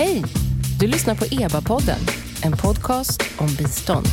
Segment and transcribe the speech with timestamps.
[0.00, 0.24] Hej!
[0.78, 1.98] Du lyssnar på EBA-podden,
[2.42, 4.06] en podcast om bistånd.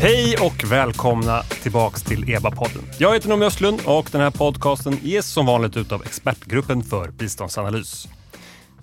[0.00, 2.82] Hej och välkomna tillbaks till EBA-podden.
[2.98, 7.08] Jag heter Noomi Östlund och den här podcasten ges som vanligt ut av Expertgruppen för
[7.08, 8.08] biståndsanalys.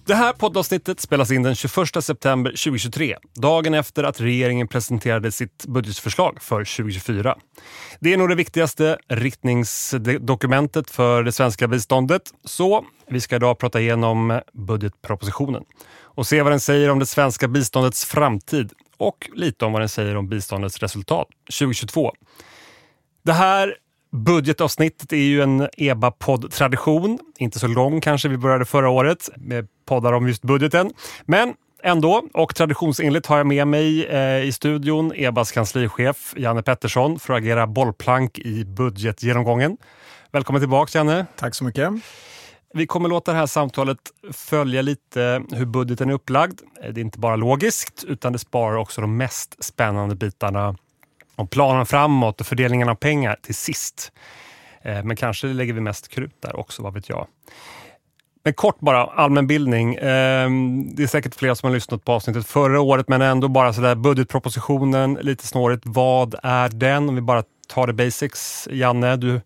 [0.06, 5.66] Det här poddavsnittet spelas in den 21 september 2023, dagen efter att regeringen presenterade sitt
[5.66, 7.38] budgetförslag för 2024.
[8.00, 13.82] Det är nog det viktigaste riktningsdokumentet för det svenska biståndet, så vi ska idag prata
[13.82, 15.64] igenom budgetpropositionen
[16.00, 19.90] och se vad den säger om det svenska biståndets framtid och lite om vad den
[19.90, 21.28] säger om biståndets resultat
[21.60, 22.14] 2022.
[23.24, 23.76] Det här
[24.12, 27.20] budgetavsnittet är ju en EBA-podd-tradition.
[27.38, 30.94] Inte så lång kanske, vi började förra året med poddar om just budgeten.
[31.26, 37.20] Men ändå, och traditionsenligt har jag med mig eh, i studion EBAs kanslichef Janne Pettersson
[37.20, 39.78] för att agera bollplank i budgetgenomgången.
[40.32, 41.26] Välkommen tillbaka Janne.
[41.36, 41.90] Tack så mycket.
[42.74, 43.98] Vi kommer låta det här samtalet
[44.34, 46.62] följa lite hur budgeten är upplagd.
[46.82, 50.76] Det är inte bara logiskt utan det sparar också de mest spännande bitarna
[51.36, 54.12] om planen framåt och fördelningen av pengar till sist.
[54.82, 57.28] Eh, men kanske lägger vi mest krut där också, vad vet jag.
[58.44, 59.96] Men kort bara, allmänbildning.
[59.96, 63.74] Ehm, det är säkert flera som har lyssnat på avsnittet förra året, men ändå bara
[63.74, 65.84] sådär budgetpropositionen, lite snårigt.
[65.86, 67.10] Vad är den?
[67.10, 68.68] Om vi bara tar det basics.
[68.72, 69.42] Janne, du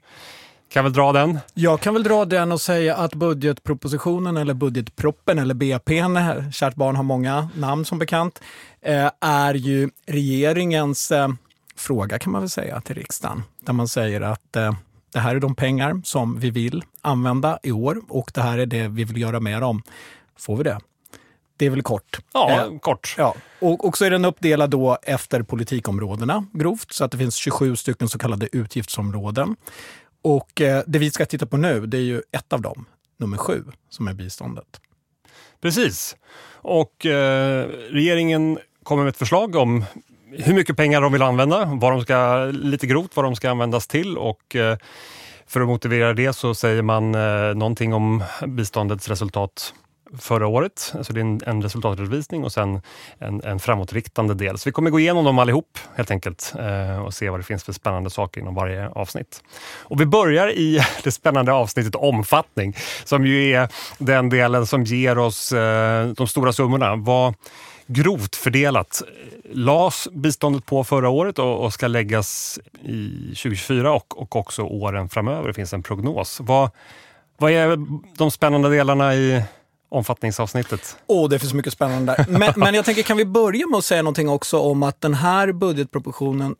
[0.69, 1.39] kan väl dra den?
[1.53, 6.75] Jag kan väl dra den och säga att budgetpropositionen eller budgetproppen eller BPn, eh, kärt
[6.75, 8.41] barn har många namn som bekant,
[8.81, 11.29] eh, är ju regeringens eh,
[11.75, 13.43] fråga kan man väl säga till riksdagen.
[13.59, 14.73] Där man säger att eh,
[15.15, 18.65] det här är de pengar som vi vill använda i år och det här är
[18.65, 19.83] det vi vill göra med dem.
[20.37, 20.79] Får vi det?
[21.57, 22.19] Det är väl kort.
[22.33, 23.15] Ja, eh, kort.
[23.17, 23.35] Ja.
[23.59, 27.75] Och, och så är den uppdelad då efter politikområdena grovt, så att det finns 27
[27.75, 29.55] stycken så kallade utgiftsområden.
[30.21, 32.85] Och eh, det vi ska titta på nu, det är ju ett av dem,
[33.17, 34.81] nummer sju, som är biståndet.
[35.61, 36.15] Precis.
[36.51, 39.85] Och eh, regeringen kommer med ett förslag om
[40.31, 43.87] hur mycket pengar de vill använda, vad de ska, lite grovt vad de ska användas
[43.87, 44.77] till och eh,
[45.47, 49.73] för att motivera det så säger man eh, någonting om biståndets resultat
[50.19, 50.93] förra året.
[50.97, 52.81] Alltså det är en, en resultatredovisning och sen
[53.19, 54.57] en, en framåtriktande del.
[54.57, 57.63] Så vi kommer gå igenom dem allihop helt enkelt eh, och se vad det finns
[57.63, 59.43] för spännande saker inom varje avsnitt.
[59.81, 65.17] Och vi börjar i det spännande avsnittet omfattning som ju är den delen som ger
[65.17, 65.49] oss
[66.15, 66.95] de stora summorna.
[66.95, 67.33] Vad,
[67.87, 69.01] grovt fördelat
[69.43, 75.09] lades biståndet på förra året och, och ska läggas i 2024 och, och också åren
[75.09, 75.47] framöver.
[75.47, 76.39] Det finns en prognos.
[76.39, 76.69] Vad,
[77.37, 77.77] vad är
[78.17, 79.43] de spännande delarna i
[79.89, 80.97] omfattningsavsnittet?
[81.07, 83.85] Åh, oh, det finns mycket spännande men, men jag tänker, kan vi börja med att
[83.85, 86.55] säga någonting också om att den här budgetpropositionen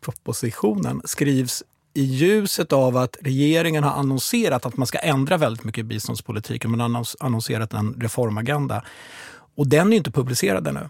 [0.00, 1.62] propositionen skrivs
[1.94, 6.70] i ljuset av att regeringen har annonserat att man ska ändra väldigt mycket i biståndspolitiken.
[6.70, 8.82] Man har annonserat en reformagenda.
[9.60, 10.88] Och den är inte publicerad ännu.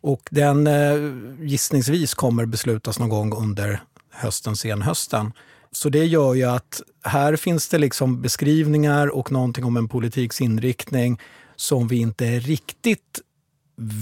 [0.00, 0.94] Och den eh,
[1.40, 3.80] gissningsvis kommer beslutas någon gång under
[4.12, 5.32] hösten, senhösten.
[5.72, 10.40] Så det gör ju att här finns det liksom beskrivningar och någonting om en politiks
[10.40, 11.20] inriktning
[11.56, 13.20] som vi inte riktigt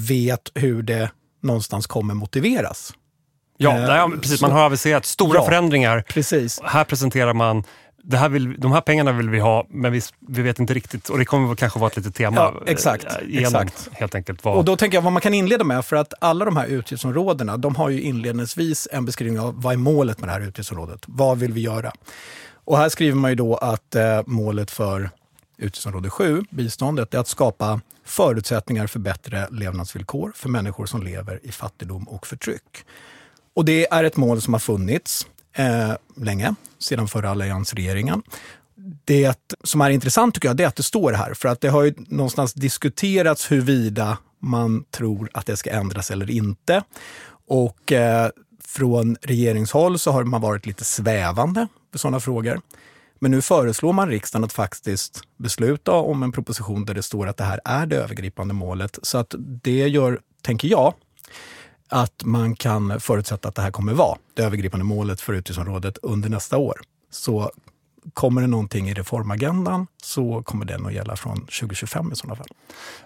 [0.08, 1.10] vet hur det
[1.42, 2.94] någonstans kommer motiveras.
[3.56, 4.42] Ja, eh, precis.
[4.42, 6.04] Man har aviserat stora ja, förändringar.
[6.08, 6.60] Precis.
[6.64, 7.64] Här presenterar man
[8.10, 11.08] det här vill, de här pengarna vill vi ha, men vi, vi vet inte riktigt.
[11.08, 12.36] Och det kommer kanske vara ett litet tema.
[12.36, 13.04] Ja, exakt.
[13.04, 13.88] Eh, genom, exakt.
[13.92, 14.56] Helt enkelt, vad...
[14.56, 17.56] Och då tänker jag vad man kan inleda med, för att alla de här utgiftsområdena,
[17.56, 21.04] de har ju inledningsvis en beskrivning av vad är målet med det här utgiftsområdet?
[21.06, 21.92] Vad vill vi göra?
[22.64, 25.10] Och här skriver man ju då att eh, målet för
[25.56, 31.52] utgiftsområde 7, biståndet, är att skapa förutsättningar för bättre levnadsvillkor för människor som lever i
[31.52, 32.84] fattigdom och förtryck.
[33.54, 35.26] Och det är ett mål som har funnits
[35.58, 38.22] eh, länge, sedan förra alliansregeringen.
[39.04, 41.82] Det som är intressant tycker jag, är att det står här, för att det har
[41.82, 46.82] ju någonstans diskuterats huruvida man tror att det ska ändras eller inte.
[47.46, 48.30] Och eh,
[48.64, 52.60] från regeringshåll så har man varit lite svävande för sådana frågor.
[53.20, 57.36] Men nu föreslår man riksdagen att faktiskt besluta om en proposition där det står att
[57.36, 58.98] det här är det övergripande målet.
[59.02, 60.94] Så att det gör, tänker jag,
[61.88, 66.28] att man kan förutsätta att det här kommer vara det övergripande målet för utgiftsområdet under
[66.28, 66.80] nästa år.
[67.10, 67.50] Så
[68.14, 72.48] kommer det någonting i reformagendan så kommer den att gälla från 2025 i sådana fall.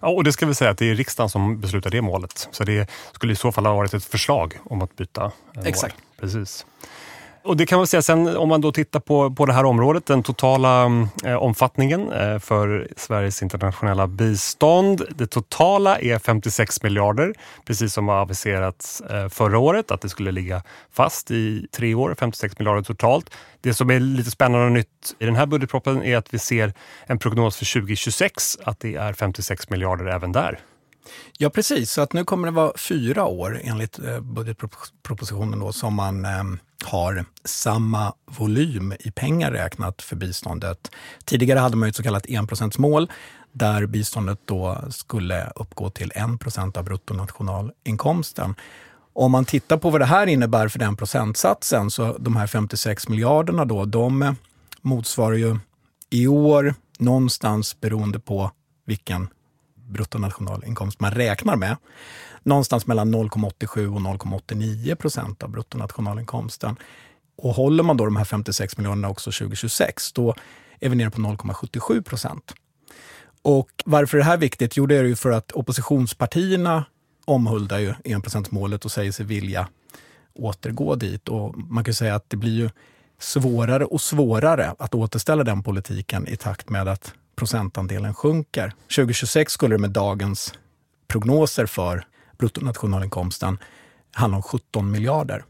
[0.01, 2.49] Ja, och det ska vi säga att det är riksdagen som beslutar det målet.
[2.51, 5.33] Så det skulle i så fall ha varit ett förslag om att byta
[5.65, 5.95] Exakt.
[5.97, 6.21] Mål.
[6.21, 6.67] Precis.
[7.45, 10.07] Och det kan man säga sen om man då tittar på, på det här området,
[10.07, 15.03] den totala mm, eh, omfattningen eh, för Sveriges internationella bistånd.
[15.17, 17.35] Det totala är 56 miljarder,
[17.67, 20.63] precis som har aviserats eh, förra året att det skulle ligga
[20.93, 23.31] fast i tre år, 56 miljarder totalt.
[23.61, 26.73] Det som är lite spännande och nytt i den här budgetpropositionen är att vi ser
[27.07, 30.59] en prognos för 2026 att det är 56 miljarder även där.
[31.39, 31.93] Ja, precis.
[31.93, 36.43] Så att nu kommer det vara fyra år enligt eh, budgetpropositionen då, som man eh,
[36.93, 40.91] har samma volym i pengar räknat för biståndet.
[41.25, 43.13] Tidigare hade man ett så kallat enprocentsmål
[43.53, 48.55] där biståndet då skulle uppgå till 1% av bruttonationalinkomsten.
[49.13, 53.09] Om man tittar på vad det här innebär för den procentsatsen, så de här 56
[53.09, 54.37] miljarderna då, de
[54.81, 55.59] motsvarar ju
[56.11, 58.51] i år någonstans beroende på
[58.87, 59.29] vilken
[59.93, 61.77] bruttonationalinkomst man räknar med,
[62.43, 66.77] någonstans mellan 0,87 och 0,89 procent av bruttonationalinkomsten.
[67.37, 70.35] Och håller man då de här 56 miljarderna också 2026, då
[70.81, 72.55] är vi nere på 0,77 procent.
[73.43, 74.77] Och varför är det här viktigt?
[74.77, 76.85] Jo, det är ju för att oppositionspartierna
[77.25, 79.69] omhuldar ju enprocentsmålet och säger sig vilja
[80.35, 81.29] återgå dit.
[81.29, 82.71] Och man kan säga att det blir ju
[83.19, 88.73] svårare och svårare att återställa den politiken i takt med att procentandelen sjunker.
[88.97, 90.55] 2026 skulle det med dagens
[91.09, 92.07] prognoser för
[92.39, 93.59] bruttonationalinkomsten
[94.13, 95.45] handla om 17 miljarder.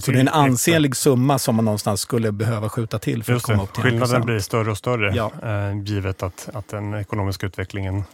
[0.00, 3.44] Så det är en ansenlig summa som man någonstans skulle behöva skjuta till för Just
[3.44, 5.32] att komma upp till Skillnaden blir större och större ja.
[5.42, 8.04] eh, givet att, att den ekonomiska utvecklingen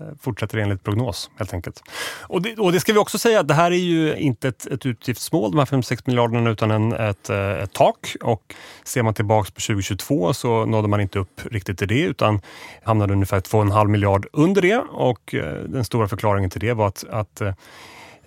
[0.00, 1.82] Eh, fortsätter enligt prognos helt enkelt.
[2.22, 4.66] Och det, och det, ska vi också säga, att det här är ju inte ett,
[4.66, 8.16] ett utgiftsmål, de här 56 miljarderna, utan en, ett, eh, ett tak.
[8.20, 8.54] Och
[8.84, 12.40] ser man tillbaks på 2022 så nådde man inte upp riktigt till det, utan
[12.82, 14.78] hamnade ungefär 2,5 miljard under det.
[14.78, 17.42] Och eh, den stora förklaringen till det var att, att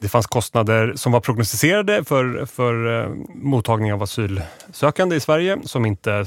[0.01, 5.57] det fanns kostnader som var prognostiserade för, för eh, mottagning av asylsökande i Sverige.
[5.63, 6.25] Som inte,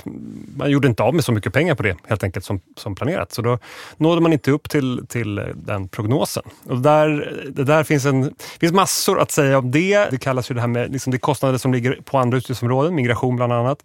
[0.56, 3.32] man gjorde inte av med så mycket pengar på det helt enkelt som, som planerat.
[3.32, 3.58] Så då
[3.96, 6.42] nådde man inte upp till, till eh, den prognosen.
[6.64, 10.10] Och där, det där finns, en, finns massor att säga om det.
[10.10, 13.36] Det kallas ju det här med liksom det kostnader som ligger på andra utgiftsområden, migration
[13.36, 13.82] bland annat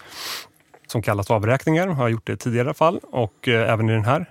[0.87, 4.25] som kallas avräkningar, har gjort det i tidigare fall och eh, även i den här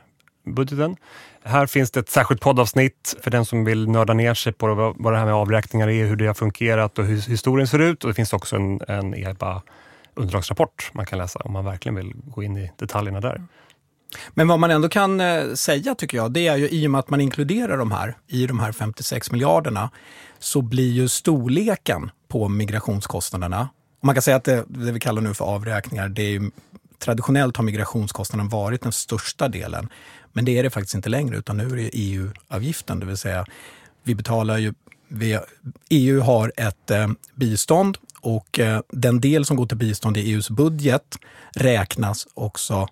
[0.54, 0.96] budgeten.
[1.44, 5.12] Här finns det ett särskilt poddavsnitt för den som vill nörda ner sig på vad
[5.12, 8.04] det här med avräkningar är, hur det har fungerat och hur historien ser ut.
[8.04, 9.62] Och det finns också en, en EBA
[10.14, 13.42] underlagsrapport man kan läsa om man verkligen vill gå in i detaljerna där.
[14.30, 16.98] Men vad man ändå kan eh, säga tycker jag, det är ju i och med
[16.98, 19.90] att man inkluderar de här i de här 56 miljarderna
[20.38, 23.68] så blir ju storleken på migrationskostnaderna,
[24.00, 26.50] och man kan säga att det, det vi kallar nu för avräkningar, det är ju,
[26.98, 29.88] traditionellt har migrationskostnaden varit den största delen.
[30.38, 33.44] Men det är det faktiskt inte längre, utan nu är det EU-avgiften, det vill säga
[34.02, 34.74] vi betalar ju
[35.08, 35.38] vi,
[35.90, 40.50] EU har ett eh, bistånd och eh, den del som går till bistånd i EUs
[40.50, 41.18] budget
[41.54, 42.88] räknas också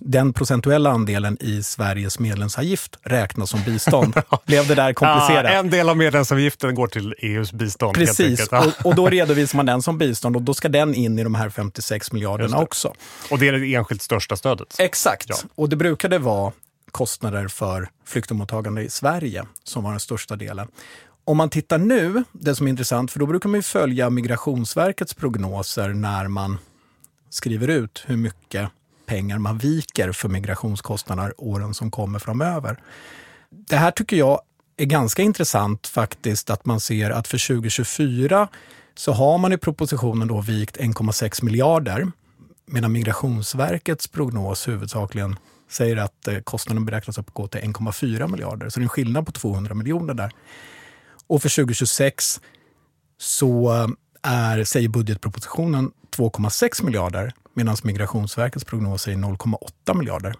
[0.00, 4.14] den procentuella andelen i Sveriges medlemsavgift räknas som bistånd.
[4.46, 5.52] Blev det där komplicerat?
[5.52, 7.94] Ja, en del av medlemsavgiften går till EUs bistånd.
[7.94, 11.24] Precis, och, och, då redovisar man den som bistånd och då ska den in i
[11.24, 12.94] de här 56 miljarderna också.
[13.30, 14.76] Och det är det enskilt största stödet?
[14.78, 15.36] Exakt, ja.
[15.54, 16.52] och det brukade vara
[16.90, 20.68] kostnader för flyktingmottagande i Sverige som var den största delen.
[21.24, 25.14] Om man tittar nu, det som är intressant, för då brukar man ju följa Migrationsverkets
[25.14, 26.58] prognoser när man
[27.30, 28.70] skriver ut hur mycket
[29.10, 32.80] pengar man viker för migrationskostnader åren som kommer framöver.
[33.50, 34.40] Det här tycker jag
[34.76, 38.48] är ganska intressant faktiskt att man ser att för 2024
[38.94, 42.12] så har man i propositionen då vikt 1,6 miljarder
[42.66, 45.36] medan Migrationsverkets prognos huvudsakligen
[45.70, 48.68] säger att eh, kostnaden beräknas uppgå till 1,4 miljarder.
[48.68, 50.32] Så det är en skillnad på 200 miljoner där.
[51.26, 52.40] Och för 2026
[53.18, 53.88] så eh,
[54.22, 60.34] är, säger budgetpropositionen 2,6 miljarder medan Migrationsverkets prognos är 0,8 miljarder.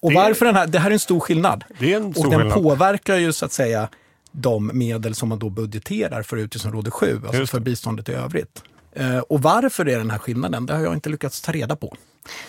[0.00, 1.64] Och det, varför den här, det här är en stor skillnad.
[1.78, 2.62] Det är en stor och den skillnad.
[2.62, 3.88] påverkar ju så att säga
[4.32, 8.62] de medel som man då budgeterar för utgiftsområde 7, alltså för biståndet i övrigt.
[8.92, 10.66] Eh, och varför är den här skillnaden?
[10.66, 11.96] Det har jag inte lyckats ta reda på.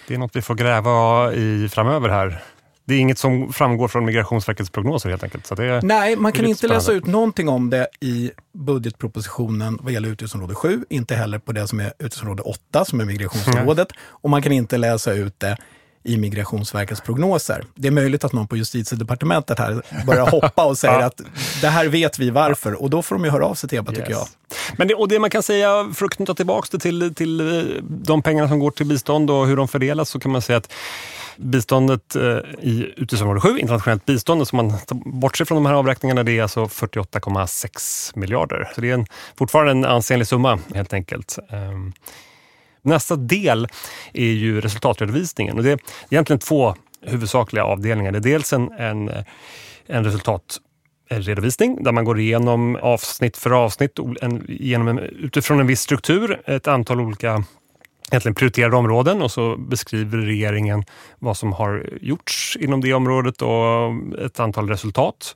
[0.07, 2.43] Det är något vi får gräva i framöver här.
[2.85, 5.47] Det är inget som framgår från Migrationsverkets prognoser helt enkelt.
[5.47, 10.09] Så det Nej, man kan inte läsa ut någonting om det i budgetpropositionen vad gäller
[10.09, 13.91] utgiftsområde 7, inte heller på det som är utgiftsområde 8 som är migrationsområdet.
[13.91, 14.01] Mm.
[14.09, 15.57] Och man kan inte läsa ut det
[16.05, 17.65] i Migrationsverkets prognoser.
[17.75, 21.05] Det är möjligt att någon på justitiedepartementet här börjar hoppa och säger ja.
[21.05, 21.21] att
[21.61, 23.91] det här vet vi varför och då får de ju höra av sig till EBA
[23.91, 23.99] yes.
[23.99, 24.27] tycker jag.
[24.77, 28.21] Men det, och det man kan säga, för att knyta tillbaka det till, till de
[28.21, 30.71] pengarna som går till bistånd och hur de fördelas så kan man säga att
[31.37, 32.21] biståndet eh,
[32.61, 34.73] i utgiftsområde 7, internationellt bistånd, som man
[35.05, 38.69] bortser från de här avräkningarna, det är alltså 48,6 miljarder.
[38.75, 39.05] Så det är en,
[39.37, 41.39] fortfarande en ansenlig summa helt enkelt.
[41.49, 41.93] Ehm,
[42.81, 43.67] nästa del
[44.13, 48.11] är ju resultatredovisningen och det är egentligen två huvudsakliga avdelningar.
[48.11, 49.11] Det är dels en, en,
[49.87, 55.81] en resultatredovisning där man går igenom avsnitt för avsnitt en, genom en, utifrån en viss
[55.81, 57.43] struktur, ett antal olika
[58.11, 60.83] egentligen prioriterade områden och så beskriver regeringen
[61.19, 63.93] vad som har gjorts inom det området och
[64.25, 65.35] ett antal resultat.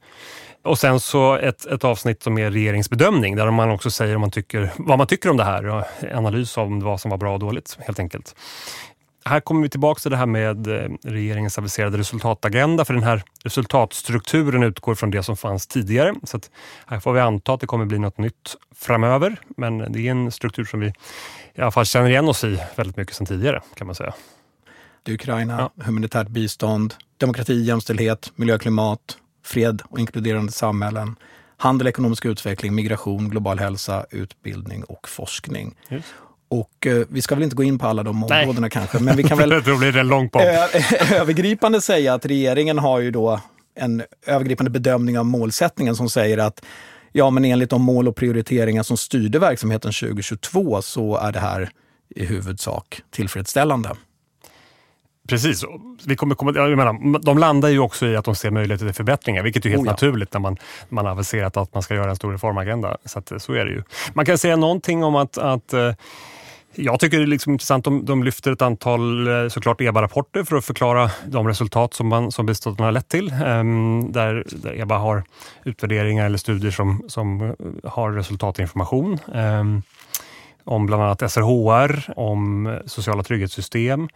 [0.64, 4.32] Och sen så ett, ett avsnitt som är regeringsbedömning där man också säger om man
[4.32, 5.84] tycker, vad man tycker om det här och
[6.14, 8.36] analys av vad som var bra och dåligt helt enkelt.
[9.30, 13.24] Här kommer vi tillbaka till det här med eh, regeringens aviserade resultatagenda för den här
[13.44, 16.16] resultatstrukturen utgår från det som fanns tidigare.
[16.24, 16.52] Så att
[16.88, 20.32] här får vi anta att det kommer bli något nytt framöver men det är en
[20.32, 20.88] struktur som vi
[21.54, 24.14] i alla fall känner igen oss i väldigt mycket sedan tidigare kan man säga.
[25.04, 25.84] Det är Ukraina, ja.
[25.84, 31.16] humanitärt bistånd, demokrati, jämställdhet, miljö, klimat, fred och inkluderande samhällen,
[31.58, 35.76] handel, ekonomisk utveckling, migration, global hälsa, utbildning och forskning.
[35.90, 36.14] Just.
[36.50, 38.70] Och eh, vi ska väl inte gå in på alla de områdena Nej.
[38.70, 40.42] kanske, men vi kan väl Då blir det en lång podd.
[41.12, 43.40] övergripande säga att regeringen har ju då
[43.76, 46.66] en övergripande bedömning av målsättningen som säger att
[47.12, 51.70] ja, men enligt de mål och prioriteringar som styrde verksamheten 2022 så är det här
[52.16, 53.90] i huvudsak tillfredsställande.
[55.30, 55.66] Precis.
[56.06, 58.96] Vi kommer komma, jag menar, de landar ju också i att de ser möjligheter till
[58.96, 59.92] förbättringar, vilket är helt oh ja.
[59.92, 60.58] naturligt när man,
[60.90, 62.98] man har aviserat att man ska göra en stor reformagenda.
[63.06, 63.84] Så, att, så är det ju.
[64.14, 65.94] Man kan säga någonting om att, att eh,
[66.82, 70.56] jag tycker det är liksom intressant, de, de lyfter ett antal eh, såklart EBA-rapporter för
[70.56, 73.34] att förklara de resultat som, man, som biståndet har lett till.
[73.46, 75.24] Um, där, där, EBA har
[75.64, 79.20] utvärderingar eller studier som, som eh, har resultatinformation.
[79.34, 79.82] Um,
[80.64, 84.10] om bland annat SRHR, om eh, sociala trygghetssystem,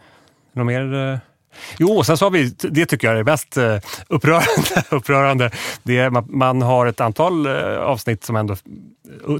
[0.52, 1.20] något mer?
[1.78, 3.58] Jo, sen så har vi, det tycker jag är mest
[4.08, 4.46] upprörande.
[4.90, 5.50] upprörande.
[5.82, 8.56] Det är, man har ett antal avsnitt som ändå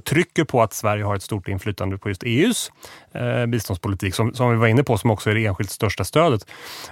[0.04, 2.72] trycker på att Sverige har ett stort inflytande på just EUs
[3.14, 6.46] eh, biståndspolitik som, som vi var inne på, som också är det enskilt största stödet.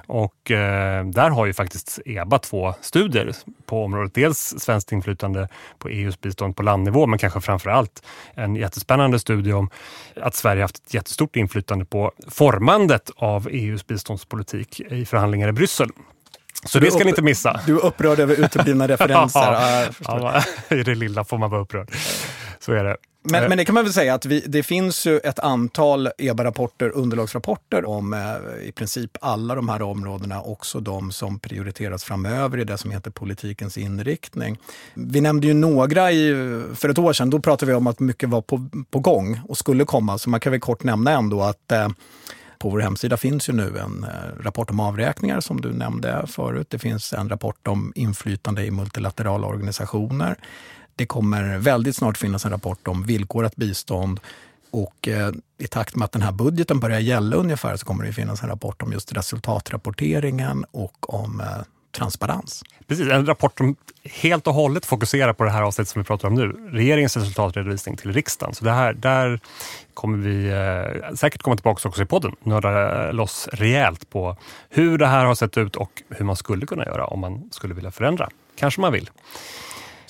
[0.06, 3.32] Och eh, där har ju faktiskt EBA två studier
[3.66, 4.14] på området.
[4.14, 5.48] Dels svenskt inflytande
[5.78, 8.02] på EUs bistånd på landnivå, men kanske framför allt
[8.34, 9.70] en jättespännande studie om
[10.16, 15.88] att Sverige haft ett jättestort inflytande på formandet av EUs biståndspolitik i förhandlingar i Bryssel.
[16.64, 17.60] Så det ska ni inte missa.
[17.66, 19.40] Du är upprörd över uteblivna referenser.
[19.40, 21.90] ja, ja, I det lilla får man vara upprörd.
[22.64, 22.96] Så är det.
[23.24, 26.90] Men, men det kan man väl säga att vi, det finns ju ett antal EBA-rapporter,
[26.94, 32.64] underlagsrapporter om eh, i princip alla de här områdena, också de som prioriteras framöver i
[32.64, 34.58] det som heter politikens inriktning.
[34.94, 36.34] Vi nämnde ju några i,
[36.74, 39.58] för ett år sedan, då pratade vi om att mycket var på, på gång och
[39.58, 41.88] skulle komma, så man kan väl kort nämna ändå att eh,
[42.58, 46.66] på vår hemsida finns ju nu en eh, rapport om avräkningar som du nämnde förut.
[46.70, 50.36] Det finns en rapport om inflytande i multilaterala organisationer.
[50.96, 54.20] Det kommer väldigt snart finnas en rapport om villkorat bistånd
[54.70, 58.12] och eh, i takt med att den här budgeten börjar gälla ungefär så kommer det
[58.12, 61.46] finnas en rapport om just resultatrapporteringen och om eh,
[61.92, 62.64] transparens.
[62.86, 66.28] Precis, en rapport som helt och hållet fokuserar på det här avsnittet som vi pratar
[66.28, 66.52] om nu.
[66.70, 68.54] Regeringens resultatredovisning till riksdagen.
[68.54, 69.40] Så det här, där
[69.94, 72.36] kommer vi eh, säkert komma tillbaka också i podden.
[72.42, 74.36] Nörda eh, loss rejält på
[74.70, 77.74] hur det här har sett ut och hur man skulle kunna göra om man skulle
[77.74, 78.28] vilja förändra.
[78.56, 79.10] Kanske man vill.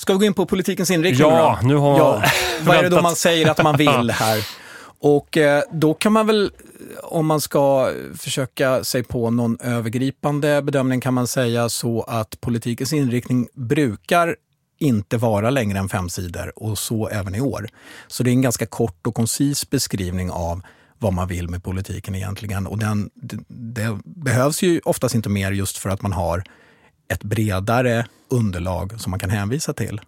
[0.03, 2.23] Ska vi gå in på politikens inriktning Ja, nu har ja.
[2.63, 4.47] Vad är det då man säger att man vill här?
[5.01, 6.53] Och eh, då kan man väl,
[7.03, 12.93] om man ska försöka sig på någon övergripande bedömning, kan man säga så att politikens
[12.93, 14.37] inriktning brukar
[14.79, 17.69] inte vara längre än fem sidor och så även i år.
[18.07, 20.63] Så det är en ganska kort och koncis beskrivning av
[20.99, 22.67] vad man vill med politiken egentligen.
[22.67, 26.45] Och den, det, det behövs ju oftast inte mer just för att man har
[27.13, 30.01] ett bredare underlag som man kan hänvisa till.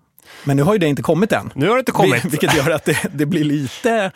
[0.45, 1.53] Men nu har ju det inte kommit än.
[1.55, 2.25] Nu har det inte kommit.
[2.25, 4.13] Vilket gör att det, det blir lite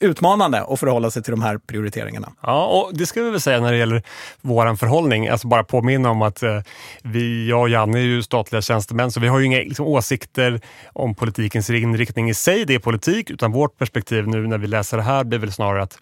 [0.00, 2.32] utmanande att förhålla sig till de här prioriteringarna.
[2.40, 4.02] Ja, och det ska vi väl säga när det gäller
[4.40, 5.28] vår förhållning.
[5.28, 6.60] Alltså bara påminna om att eh,
[7.02, 10.60] vi, jag och Janne är ju statliga tjänstemän, så vi har ju inga liksom, åsikter
[10.92, 12.64] om politikens inriktning i sig.
[12.64, 15.82] Det är politik, utan vårt perspektiv nu när vi läser det här blir väl snarare
[15.82, 15.98] att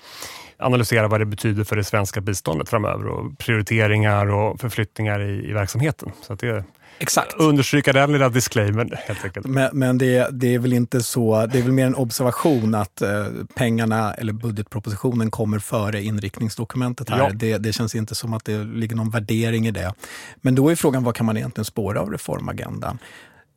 [0.58, 5.52] analysera vad det betyder för det svenska biståndet framöver och prioriteringar och förflyttningar i, i
[5.52, 6.12] verksamheten.
[6.22, 6.64] Så att det
[7.00, 7.34] Exakt.
[7.34, 9.46] Understryka den lilla disclaimern helt enkelt.
[9.46, 13.02] Men, men det, det, är väl inte så, det är väl mer en observation att
[13.02, 17.18] eh, pengarna eller budgetpropositionen kommer före inriktningsdokumentet här.
[17.18, 17.30] Ja.
[17.34, 19.94] Det, det, känns inte som att det ligger någon värdering i det.
[20.36, 22.98] Men då är frågan, vad kan man egentligen spåra av reformagendan?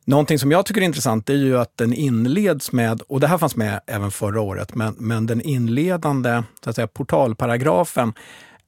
[0.04, 3.38] Någonting som jag tycker är intressant är ju att den inleds med, och det här
[3.38, 8.12] fanns med även förra året, men, men den inledande så att säga, portalparagrafen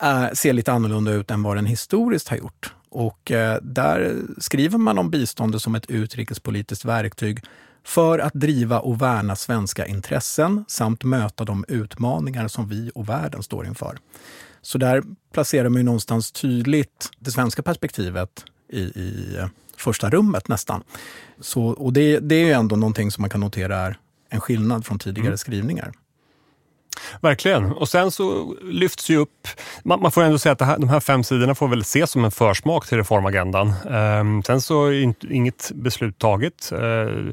[0.02, 2.72] äh, ser lite annorlunda ut än vad den historiskt har gjort.
[2.88, 7.40] Och eh, där skriver man om biståndet som ett utrikespolitiskt verktyg
[7.84, 13.42] för att driva och värna svenska intressen samt möta de utmaningar som vi och världen
[13.42, 13.98] står inför.
[14.62, 19.46] Så där placerar man ju någonstans tydligt det svenska perspektivet i, i eh,
[19.81, 20.83] första rummet nästan.
[21.40, 23.99] Så, och det, det är ju ändå någonting som man kan notera är
[24.31, 25.38] en skillnad från tidigare mm.
[25.38, 25.93] skrivningar.
[27.21, 27.73] Verkligen.
[27.73, 29.49] Och sen så lyfts ju upp,
[29.85, 32.25] man, man får ändå säga att här, de här fem sidorna får väl ses som
[32.25, 33.73] en försmak till reformagendan.
[33.90, 36.73] Um, sen så är inget beslut taget.
[36.73, 37.31] Uh,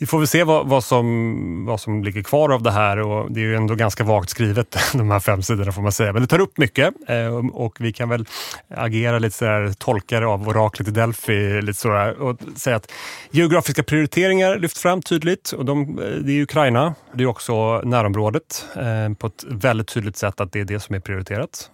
[0.00, 3.32] vi får väl se vad, vad, som, vad som ligger kvar av det här och
[3.32, 6.12] det är ju ändå ganska vagt skrivet, de här fem sidorna får man säga.
[6.12, 8.26] Men det tar upp mycket eh, och vi kan väl
[8.68, 12.92] agera lite sådär tolkare av oraklet i Delphi lite sådär, och säga att
[13.30, 18.66] geografiska prioriteringar lyfts fram tydligt och de, eh, det är Ukraina, det är också närområdet
[18.76, 21.70] eh, på ett väldigt tydligt sätt att det är det som är prioriterat.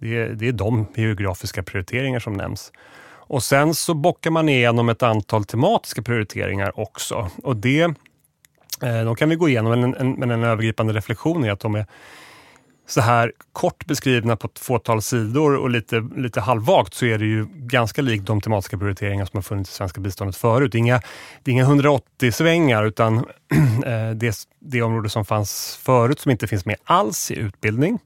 [0.00, 2.72] Det är, det är de geografiska prioriteringar som nämns.
[3.28, 7.30] Och sen så bockar man igenom ett antal tematiska prioriteringar också.
[7.42, 7.80] Och det,
[8.82, 11.86] eh, de kan vi gå igenom, men en, en övergripande reflektion är att de är
[12.86, 17.24] så här kort beskrivna på ett fåtal sidor och lite, lite halvvagt så är det
[17.24, 20.72] ju ganska likt de tematiska prioriteringar som har funnits i svenska biståndet förut.
[20.72, 21.00] Det är inga,
[21.42, 23.16] det är inga 180-svängar utan
[23.86, 27.98] eh, det, det område som fanns förut som inte finns med alls i utbildning.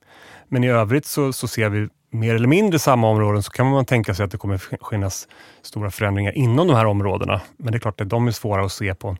[0.48, 3.84] Men i övrigt så, så ser vi mer eller mindre samma områden så kan man
[3.84, 5.28] tänka sig att det kommer finnas
[5.62, 7.40] stora förändringar inom de här områdena.
[7.56, 9.16] Men det är klart att de är svåra att se på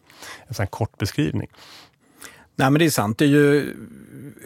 [0.46, 1.48] en sån kort beskrivning.
[2.56, 3.18] Nej men det är sant.
[3.18, 3.76] Det är ju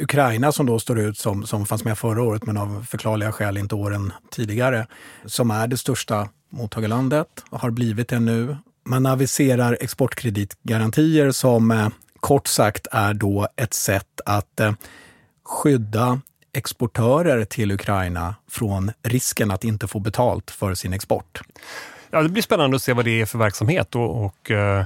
[0.00, 3.56] Ukraina som då står ut som, som fanns med förra året men av förklarliga skäl
[3.56, 4.86] inte åren tidigare.
[5.24, 8.56] Som är det största mottagarlandet och har blivit det nu.
[8.84, 11.88] Man aviserar exportkreditgarantier som eh,
[12.20, 14.72] kort sagt är då ett sätt att eh,
[15.44, 16.20] skydda
[16.56, 21.40] exportörer till Ukraina från risken att inte få betalt för sin export.
[22.10, 24.84] Ja, det blir spännande att se vad det är för verksamhet och, och uh,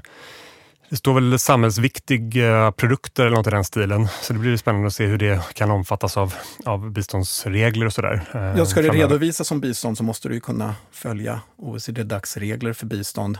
[0.88, 4.08] det står väl samhällsviktiga produkter eller något i den stilen.
[4.22, 6.34] Så det blir spännande att se hur det kan omfattas av,
[6.64, 8.30] av biståndsregler och sådär.
[8.34, 12.86] Uh, ja, ska det redovisas som bistånd så måste du kunna följa OECD-DACs regler för
[12.86, 13.38] bistånd.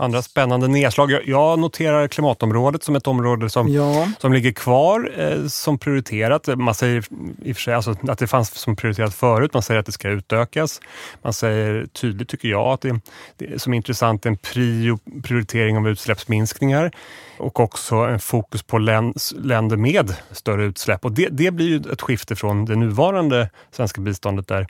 [0.00, 1.12] Andra spännande nedslag.
[1.24, 4.10] Jag, noterar klimatområdet som ett område som, ja.
[4.18, 6.58] som ligger kvar eh, som prioriterat.
[6.58, 7.04] Man säger
[7.42, 9.54] i och för sig alltså, att det fanns som prioriterat förut.
[9.54, 10.80] Man säger att det ska utökas.
[11.22, 13.00] Man säger tydligt, tycker jag, att det,
[13.36, 16.90] det som är intressant är en prio, prioritering av utsläppsminskningar
[17.38, 21.04] och också en fokus på länder med större utsläpp.
[21.04, 24.66] Och det, det blir ju ett skifte från det nuvarande svenska biståndet där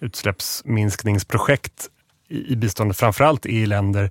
[0.00, 1.88] utsläppsminskningsprojekt
[2.32, 4.10] i biståndet framförallt i länder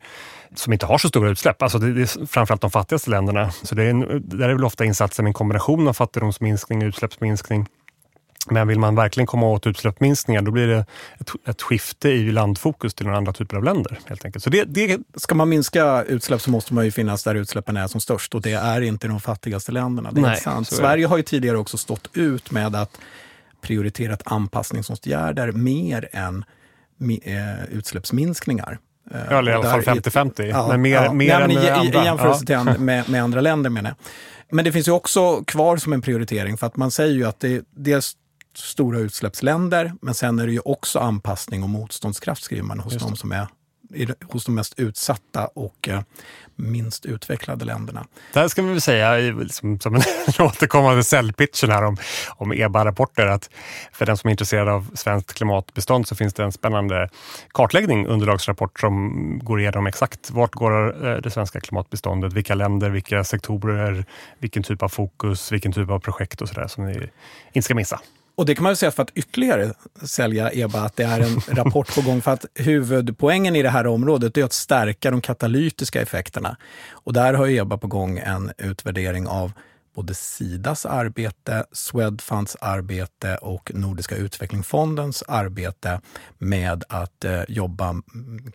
[0.55, 1.61] som inte har så stora utsläpp.
[1.61, 3.51] Alltså det är framförallt de fattigaste länderna.
[3.51, 6.87] Så det är en, där är väl ofta insatser med en kombination av fattigdomsminskning och
[6.87, 7.67] utsläppsminskning.
[8.49, 10.85] Men vill man verkligen komma åt utsläppsminskningar då blir det
[11.19, 13.99] ett, ett skifte i landfokus till några andra typer av länder.
[14.05, 14.43] helt enkelt.
[14.43, 14.99] Så det, det...
[15.15, 18.41] Ska man minska utsläpp så måste man ju finnas där utsläppen är som störst och
[18.41, 20.11] det är inte de fattigaste länderna.
[20.11, 20.67] Det är Nej, sant.
[20.67, 22.99] Sverige har ju tidigare också stått ut med att
[23.61, 26.45] prioriterat anpassningsåtgärder mer än
[27.69, 28.79] utsläppsminskningar.
[29.11, 30.43] Ja, eller i alla fall 50-50.
[30.43, 31.13] Ja, men mer, ja.
[31.13, 32.01] mer Nej, än i, andra.
[32.01, 32.63] I jämförelse ja.
[32.63, 33.97] med, med andra länder menar jag.
[34.55, 37.39] Men det finns ju också kvar som en prioritering för att man säger ju att
[37.39, 38.03] det, är
[38.57, 43.15] stora utsläppsländer men sen är det ju också anpassning och motståndskraft skriver man hos de
[43.15, 43.47] som är
[44.23, 46.01] hos de mest utsatta och eh,
[46.55, 48.07] minst utvecklade länderna.
[48.33, 50.01] Där ska vi väl säga, som, liksom, som en
[50.39, 51.97] återkommande säljpitchen här om,
[52.37, 53.49] om EBA-rapporter, att
[53.91, 57.09] för den som är intresserad av svenskt klimatbestånd så finns det en spännande
[57.51, 63.23] kartläggning, underlagsrapport som går igenom exakt vart går eh, det svenska klimatbeståndet, vilka länder, vilka
[63.23, 64.05] sektorer,
[64.39, 67.09] vilken typ av fokus, vilken typ av projekt och sådär som ni
[67.53, 67.99] inte ska missa.
[68.41, 69.73] Och det kan man ju säga för att ytterligare
[70.03, 72.21] sälja EBA, att det är en rapport på gång.
[72.21, 76.57] För att huvudpoängen i det här området är att stärka de katalytiska effekterna.
[76.91, 79.51] Och där har EBA på gång en utvärdering av
[79.95, 86.01] både Sidas arbete, Swedfunds arbete och Nordiska utvecklingsfondens arbete
[86.37, 87.95] med att eh, jobba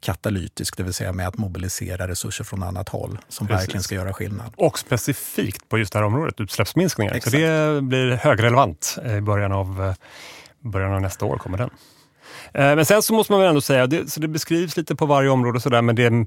[0.01, 3.63] katalytiskt, det vill säga med att mobilisera resurser från annat håll som Precis.
[3.63, 4.53] verkligen ska göra skillnad.
[4.57, 7.15] Och specifikt på just det här området, utsläppsminskningar.
[7.15, 7.31] Exakt.
[7.31, 9.95] Så det blir högrelevant i början av, eh,
[10.71, 11.71] början av nästa år kommer den.
[12.55, 15.07] Eh, men sen så måste man väl ändå säga, det, så det beskrivs lite på
[15.07, 16.27] varje område sådär, men det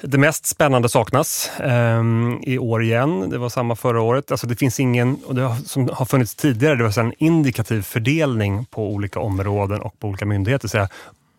[0.00, 3.30] det mest spännande saknas um, i år igen.
[3.30, 4.30] Det var samma förra året.
[4.30, 7.82] Alltså det finns ingen, och det har, som har funnits tidigare, det var en indikativ
[7.82, 10.68] fördelning på olika områden och på olika myndigheter.
[10.68, 10.88] Så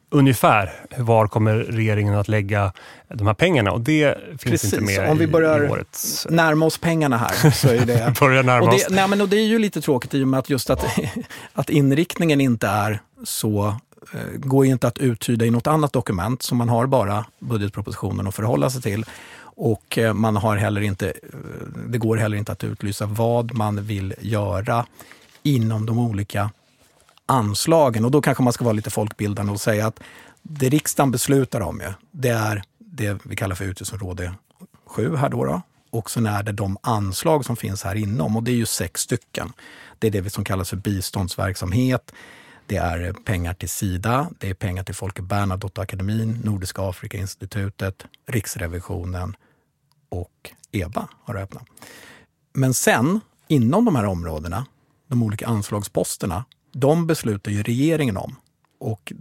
[0.09, 2.73] ungefär var kommer regeringen att lägga
[3.13, 4.73] de här pengarna och det finns Precis.
[4.73, 6.27] inte med Om vi börjar i årets...
[6.29, 8.13] närma oss pengarna här så är det...
[8.19, 10.39] börjar närma och det, nej, men och det är ju lite tråkigt i och med
[10.39, 10.85] att just att,
[11.53, 13.75] att inriktningen inte är så
[14.13, 18.27] Eh, går ju inte att uttyda i något annat dokument, så man har bara budgetpropositionen
[18.27, 19.05] att förhålla sig till.
[19.39, 21.39] Och eh, man har heller inte, eh,
[21.87, 24.85] det går heller inte att utlysa vad man vill göra
[25.43, 26.51] inom de olika
[27.25, 28.05] anslagen.
[28.05, 29.99] Och då kanske man ska vara lite folkbildande och säga att
[30.41, 34.33] det riksdagen beslutar om, det är det vi kallar för utgiftsområde
[34.85, 35.61] 7 här då, då.
[35.89, 39.01] Och sen är det de anslag som finns här inom och det är ju sex
[39.01, 39.53] stycken.
[39.99, 42.11] Det är det som kallas för biståndsverksamhet.
[42.67, 49.35] Det är pengar till Sida, det är pengar till Folke Bernadotteakademin, Nordiska Afrikainstitutet, Riksrevisionen
[50.09, 51.63] och EBA har öppnat.
[52.53, 54.65] Men sen, inom de här områdena,
[55.07, 58.35] de olika anslagsposterna, de beslutar ju regeringen om.
[58.79, 59.13] Och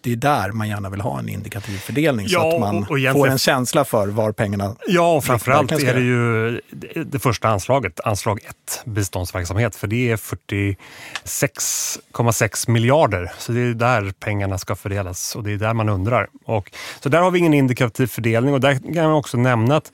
[0.00, 2.90] det är där man gärna vill ha en indikativ fördelning ja, så att man och,
[2.90, 6.60] och får en känsla för var pengarna Ja, och framförallt är det ju
[7.04, 13.32] det första anslaget, anslag 1, biståndsverksamhet, för det är 46,6 miljarder.
[13.38, 16.28] Så det är där pengarna ska fördelas och det är där man undrar.
[16.44, 19.92] Och, så där har vi ingen indikativ fördelning och där kan man också nämna att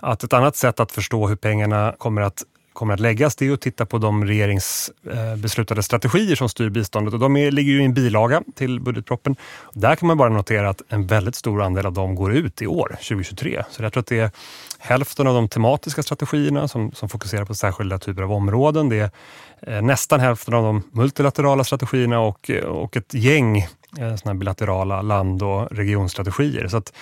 [0.00, 2.42] att ett annat sätt att förstå hur pengarna kommer att
[2.78, 7.14] kommer att läggas, det är att titta på de regeringsbeslutade eh, strategier som styr biståndet.
[7.14, 9.36] Och de är, ligger ju i en bilaga till budgetproppen.
[9.72, 12.66] Där kan man bara notera att en väldigt stor andel av dem går ut i
[12.66, 13.64] år, 2023.
[13.70, 14.30] Så jag tror att det är
[14.78, 18.88] hälften av de tematiska strategierna som, som fokuserar på särskilda typer av områden.
[18.88, 19.10] Det är
[19.60, 23.58] eh, nästan hälften av de multilaterala strategierna och, och ett gäng
[23.98, 26.68] eh, såna bilaterala land och regionstrategier.
[26.68, 26.92] Så att,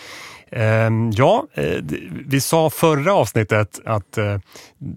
[0.50, 1.78] Ehm, ja, eh,
[2.26, 4.38] vi sa förra avsnittet att eh,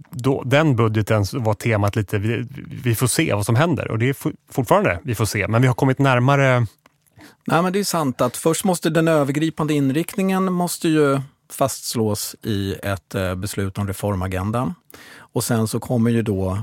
[0.09, 2.47] då, den budgeten var temat lite, vi,
[2.83, 3.91] vi får se vad som händer.
[3.91, 4.15] Och det är
[4.51, 6.65] fortfarande vi får se, men vi har kommit närmare
[7.47, 11.19] Nej, men det är sant att först måste den övergripande inriktningen måste ju
[11.51, 14.73] fastslås i ett eh, beslut om reformagendan.
[15.17, 16.61] Och sen så kommer ju då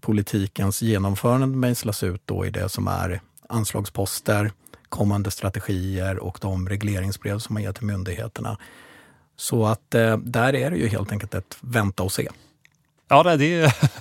[0.00, 4.52] politikens genomförande mejslas ut då i det som är anslagsposter,
[4.90, 8.58] kommande strategier och de regleringsbrev som man ger till myndigheterna.
[9.36, 12.28] Så att eh, där är det ju helt enkelt ett vänta och se.
[13.08, 13.74] Ja, det är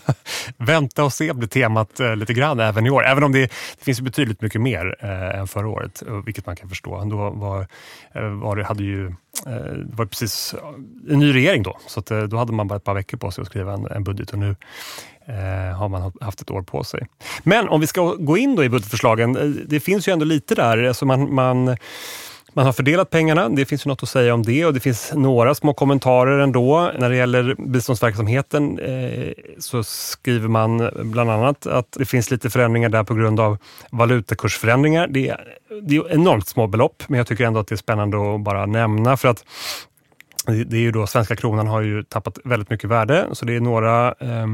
[0.60, 3.06] vänta och se blir temat eh, lite grann även i år.
[3.06, 3.41] Även om det,
[3.78, 7.04] det finns betydligt mycket mer eh, än förra året, eh, vilket man kan förstå.
[7.04, 7.67] Då var,
[8.15, 9.08] eh, var det, hade ju,
[9.48, 12.76] eh, var precis eh, en ny regering då, så att, eh, då hade man bara
[12.76, 14.56] ett par veckor på sig att skriva en, en budget och nu
[15.26, 17.08] eh, har man haft ett år på sig.
[17.43, 20.84] Men om vi ska gå in då i budgetförslagen, det finns ju ändå lite där.
[20.84, 21.78] Alltså man, man
[22.53, 25.12] man har fördelat pengarna, det finns ju något att säga om det och det finns
[25.15, 26.91] några små kommentarer ändå.
[26.97, 32.89] När det gäller biståndsverksamheten eh, så skriver man bland annat att det finns lite förändringar
[32.89, 33.57] där på grund av
[33.91, 35.07] valutakursförändringar.
[35.07, 38.35] Det är, det är enormt små belopp, men jag tycker ändå att det är spännande
[38.35, 39.45] att bara nämna för att
[40.45, 43.59] det är ju då, svenska kronan har ju tappat väldigt mycket värde, så det är
[43.59, 44.47] några eh,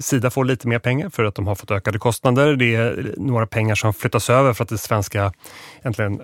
[0.00, 2.56] Sida får lite mer pengar för att de har fått ökade kostnader.
[2.56, 5.32] Det är några pengar som flyttas över för att det svenska
[5.80, 6.20] egentligen,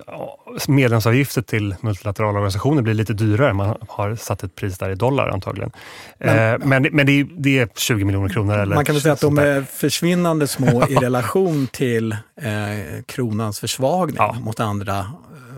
[0.68, 3.52] medlemsavgifter till multilaterala organisationer blir lite dyrare.
[3.52, 5.70] Man har satt ett pris där i dollar antagligen.
[6.18, 8.58] Men, eh, men, men det, är, det, är, 20 miljoner kronor.
[8.58, 13.60] Eller man kan väl säga att de är försvinnande små i relation till eh, kronans
[13.60, 14.36] försvagning ja.
[14.40, 15.04] mot andra eh,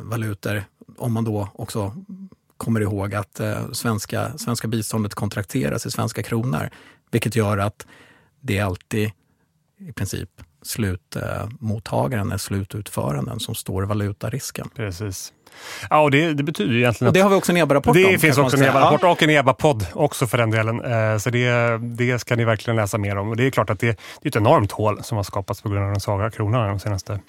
[0.03, 0.65] valutor.
[0.99, 1.93] Om man då också
[2.57, 6.71] kommer ihåg att eh, svenska, svenska biståndet kontrakteras i svenska kronor.
[7.15, 7.87] Vilket gör att
[8.41, 9.11] det är alltid
[9.79, 10.31] i princip
[10.63, 14.69] slutmottagaren, eh, slututföranden som står valutarisken.
[14.77, 15.33] Precis.
[15.91, 18.15] Ja, och det, det betyder ju egentligen och Det har vi också en EBA-rapport Det
[18.15, 20.85] om, finns också en EBA-rapport och en EBA-podd också för den delen.
[20.85, 23.29] Eh, så det, det ska ni verkligen läsa mer om.
[23.29, 23.87] Och det är klart att det,
[24.23, 26.79] det är ett enormt hål som har skapats på grund av den svaga kronan de
[26.79, 27.21] senaste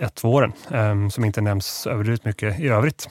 [0.00, 0.52] ett, två åren.
[0.70, 3.08] Ehm, som inte nämns överdrivet mycket i övrigt.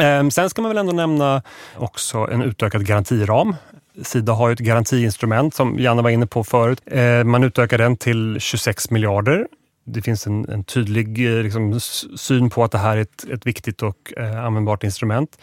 [0.00, 1.42] Ehm, sen ska man väl ändå nämna
[1.76, 3.56] också en utökad garantiram
[4.02, 6.82] Sida har ju ett garantiinstrument som Janne var inne på förut.
[6.86, 9.46] Eh, man utökar den till 26 miljarder.
[9.84, 11.80] Det finns en, en tydlig eh, liksom,
[12.16, 15.38] syn på att det här är ett, ett viktigt och eh, användbart instrument.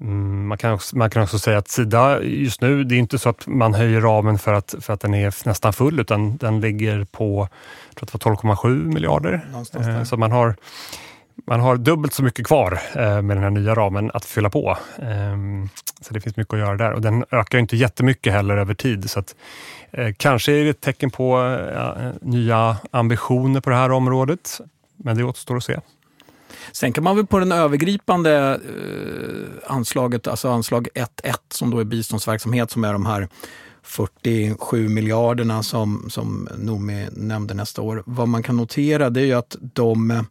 [0.00, 3.18] Mm, man, kan också, man kan också säga att Sida just nu, det är inte
[3.18, 6.60] så att man höjer ramen för att, för att den är nästan full, utan den
[6.60, 7.48] ligger på
[7.94, 10.04] 12,7 miljarder.
[10.04, 10.56] Så man har
[11.46, 14.78] man har dubbelt så mycket kvar eh, med den här nya ramen att fylla på.
[14.98, 15.68] Ehm,
[16.00, 19.10] så det finns mycket att göra där och den ökar inte jättemycket heller över tid.
[19.10, 19.34] Så att,
[19.90, 21.38] eh, kanske är det ett tecken på
[21.74, 24.60] eh, nya ambitioner på det här området.
[24.96, 25.80] Men det återstår att se.
[26.72, 31.84] Sen kan man väl på den övergripande eh, anslaget, alltså anslag 1.1 som då är
[31.84, 33.28] biståndsverksamhet som är de här
[33.82, 38.02] 47 miljarderna som, som Noomi nämnde nästa år.
[38.06, 40.24] Vad man kan notera det är ju att de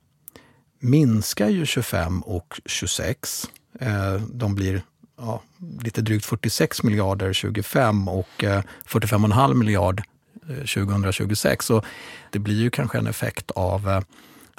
[0.84, 3.50] minskar ju 25 och 26.
[3.80, 4.82] Eh, de blir
[5.18, 5.42] ja,
[5.82, 10.04] lite drygt 46 miljarder 2025 och 45,5 eh, miljard
[10.48, 11.66] 2026.
[11.66, 11.82] Så
[12.30, 14.02] det blir ju kanske en effekt av eh,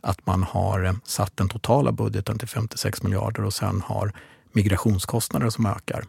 [0.02, 4.12] att man har satt den totala budgeten till 56 miljarder och sen har
[4.52, 6.04] migrationskostnader som ökar.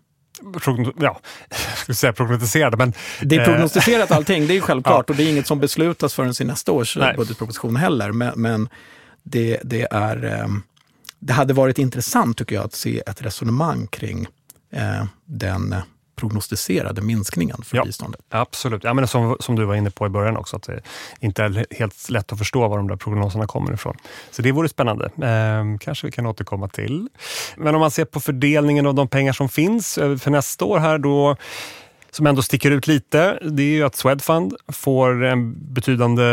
[0.99, 1.19] Ja,
[1.87, 2.93] jag säga prognostiserade, men...
[3.21, 4.95] Det är prognostiserat allting, det är självklart.
[5.09, 5.13] Ja.
[5.13, 7.15] Och det är inget som beslutas förrän i nästa års Nej.
[7.17, 8.11] budgetproposition heller.
[8.11, 8.69] Men, men
[9.25, 10.47] det, det, är,
[11.19, 14.27] det hade varit intressant tycker jag att se ett resonemang kring
[15.25, 15.75] den
[16.15, 18.21] prognostiserade minskningen för ja, biståndet.
[18.29, 18.83] Absolut.
[18.83, 20.81] Ja, men som, som du var inne på i början också, att det
[21.19, 23.97] inte är helt lätt att förstå var de där prognoserna kommer ifrån.
[24.31, 25.05] Så det vore spännande.
[25.05, 27.09] Eh, kanske vi kan återkomma till.
[27.57, 30.79] Men om man ser på fördelningen av de pengar som finns eh, för nästa år
[30.79, 31.37] här då
[32.15, 36.23] som ändå sticker ut lite, det är ju att Swedfund får en betydande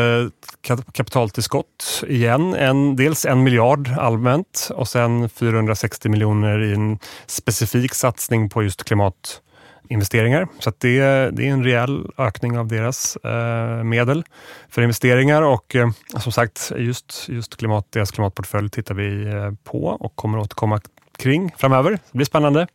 [0.92, 2.54] kapitaltillskott igen.
[2.54, 8.84] En, dels en miljard allmänt och sen 460 miljoner i en specifik satsning på just
[8.84, 10.48] klimatinvesteringar.
[10.58, 14.24] Så det, det, är en rejäl ökning av deras eh, medel
[14.68, 19.84] för investeringar och eh, som sagt just, just klimat, deras klimatportfölj tittar vi eh, på
[19.84, 20.80] och kommer återkomma
[21.18, 21.90] kring framöver.
[21.90, 22.66] Det blir spännande.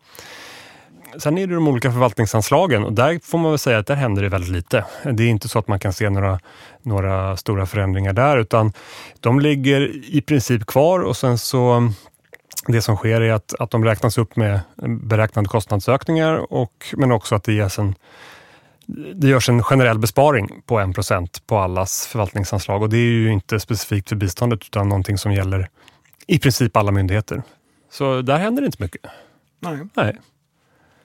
[1.19, 4.21] Sen är det de olika förvaltningsanslagen och där får man väl säga att där händer
[4.21, 4.85] det väldigt lite.
[5.03, 6.39] Det är inte så att man kan se några,
[6.81, 8.73] några stora förändringar där utan
[9.19, 11.91] de ligger i princip kvar och sen så
[12.67, 14.59] det som sker är att, att de räknas upp med
[15.01, 17.95] beräknade kostnadsökningar och, men också att det ges en
[19.15, 23.59] det görs en generell besparing på 1% på allas förvaltningsanslag och det är ju inte
[23.59, 25.69] specifikt för biståndet utan någonting som gäller
[26.27, 27.43] i princip alla myndigheter.
[27.91, 29.01] Så där händer det inte mycket.
[29.59, 29.79] Nej.
[29.93, 30.17] Nej.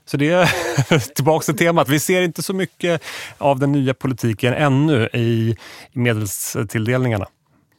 [0.05, 1.89] Så det är tillbaka till temat.
[1.89, 3.03] Vi ser inte så mycket
[3.39, 5.57] av den nya politiken ännu i
[5.93, 7.27] medelstilldelningarna.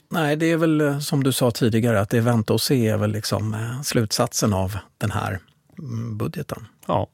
[0.09, 2.87] Nej, det är väl eh, som du sa tidigare, att det är vänta och se
[2.87, 5.39] är väl liksom eh, slutsatsen av den här
[5.79, 6.67] mm, budgeten.
[6.87, 7.07] Ja,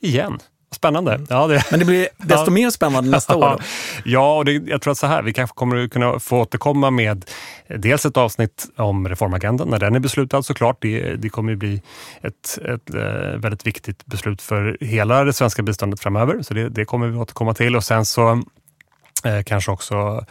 [0.00, 0.38] igen.
[0.74, 1.14] Spännande.
[1.14, 1.26] Mm.
[1.30, 1.64] Ja, det...
[1.70, 2.50] Men det blir desto ja.
[2.50, 3.40] mer spännande nästa år.
[3.40, 3.58] Då.
[4.04, 7.24] Ja, och det, jag tror att så här, vi kanske kommer kunna få återkomma med
[7.68, 10.76] dels ett avsnitt om reformagendan när den är beslutad såklart.
[10.80, 11.82] Det, det kommer att bli
[12.22, 16.42] ett, ett, eh, väldigt viktigt beslut för hela det svenska biståndet framöver.
[16.42, 18.42] Så det, det kommer vi återkomma till och sen så
[19.24, 20.24] eh, kanske också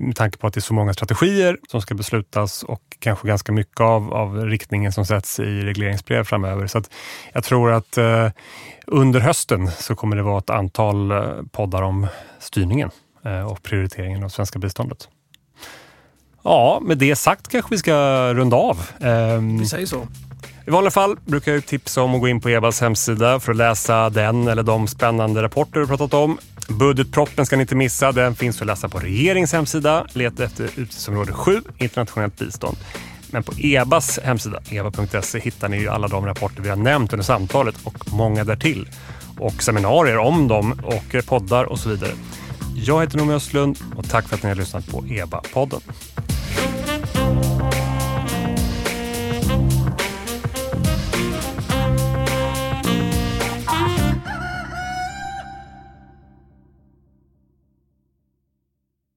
[0.00, 3.52] med tanke på att det är så många strategier som ska beslutas och kanske ganska
[3.52, 6.66] mycket av, av riktningen som sätts i regleringsbrev framöver.
[6.66, 6.82] Så
[7.32, 8.28] jag tror att eh,
[8.86, 11.18] under hösten så kommer det vara ett antal eh,
[11.52, 12.06] poddar om
[12.38, 12.90] styrningen
[13.24, 15.08] eh, och prioriteringen av svenska biståndet.
[16.44, 17.94] Ja, med det sagt kanske vi ska
[18.34, 18.80] runda av.
[19.00, 20.06] Ehm, vi säger så.
[20.66, 23.58] I vanliga fall brukar jag tipsa om att gå in på EBAs hemsida för att
[23.58, 26.38] läsa den eller de spännande rapporter vi pratat om.
[26.72, 28.12] Budgetproppen ska ni inte missa.
[28.12, 30.06] Den finns att läsa på regeringens hemsida.
[30.12, 32.76] Leta efter utgiftsområde 7, internationellt bistånd.
[33.30, 37.24] Men på EBAs hemsida, eba.se, hittar ni ju alla de rapporter vi har nämnt under
[37.24, 38.88] samtalet och många därtill.
[39.38, 42.12] Och seminarier om dem och poddar och så vidare.
[42.74, 45.80] Jag heter Noomi Östlund och tack för att ni har lyssnat på EBA-podden.